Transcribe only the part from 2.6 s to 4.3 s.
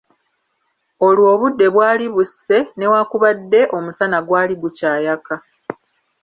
newakubadde omusana